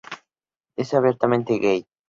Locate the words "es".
0.81-0.95